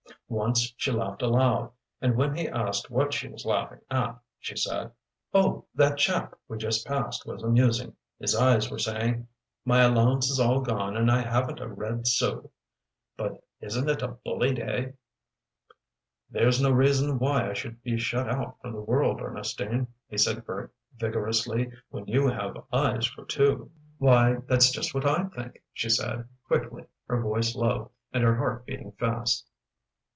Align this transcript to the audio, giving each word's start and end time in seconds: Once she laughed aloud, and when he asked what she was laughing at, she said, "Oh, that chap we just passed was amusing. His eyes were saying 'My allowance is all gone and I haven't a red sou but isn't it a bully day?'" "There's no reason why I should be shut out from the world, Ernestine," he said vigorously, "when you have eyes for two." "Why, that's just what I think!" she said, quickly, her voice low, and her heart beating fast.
Once 0.27 0.73
she 0.77 0.89
laughed 0.89 1.21
aloud, 1.21 1.69
and 1.99 2.15
when 2.15 2.33
he 2.33 2.47
asked 2.47 2.89
what 2.89 3.13
she 3.13 3.27
was 3.27 3.43
laughing 3.45 3.81
at, 3.91 4.17
she 4.39 4.55
said, 4.55 4.89
"Oh, 5.33 5.65
that 5.75 5.97
chap 5.97 6.35
we 6.47 6.57
just 6.57 6.87
passed 6.87 7.25
was 7.25 7.43
amusing. 7.43 7.93
His 8.17 8.33
eyes 8.33 8.71
were 8.71 8.79
saying 8.79 9.27
'My 9.65 9.81
allowance 9.81 10.29
is 10.29 10.39
all 10.39 10.61
gone 10.61 10.95
and 10.95 11.11
I 11.11 11.19
haven't 11.21 11.59
a 11.59 11.67
red 11.67 12.07
sou 12.07 12.49
but 13.17 13.43
isn't 13.59 13.89
it 13.89 14.01
a 14.01 14.07
bully 14.07 14.53
day?'" 14.53 14.93
"There's 16.29 16.61
no 16.61 16.71
reason 16.71 17.19
why 17.19 17.49
I 17.49 17.53
should 17.53 17.83
be 17.83 17.97
shut 17.99 18.29
out 18.29 18.55
from 18.61 18.71
the 18.73 18.81
world, 18.81 19.19
Ernestine," 19.19 19.85
he 20.07 20.17
said 20.17 20.45
vigorously, 20.97 21.69
"when 21.89 22.07
you 22.07 22.29
have 22.29 22.55
eyes 22.71 23.05
for 23.05 23.25
two." 23.25 23.69
"Why, 23.97 24.37
that's 24.47 24.71
just 24.71 24.93
what 24.93 25.05
I 25.05 25.25
think!" 25.25 25.61
she 25.73 25.89
said, 25.89 26.25
quickly, 26.47 26.85
her 27.07 27.21
voice 27.21 27.53
low, 27.53 27.91
and 28.13 28.23
her 28.23 28.37
heart 28.37 28.65
beating 28.65 28.93
fast. 28.93 29.45